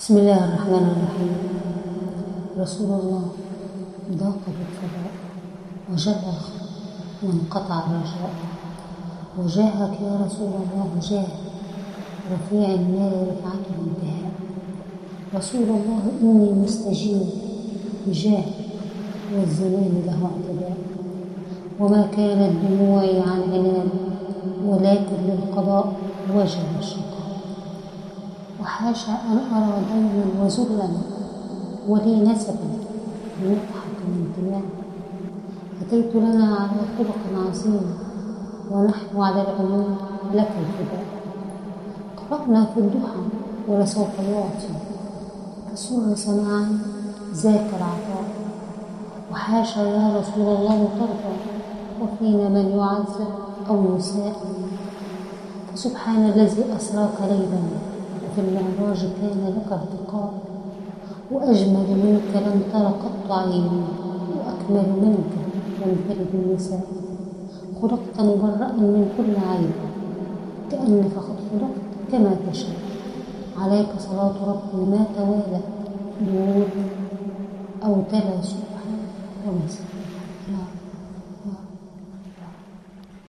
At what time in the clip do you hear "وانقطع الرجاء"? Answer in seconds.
7.22-8.34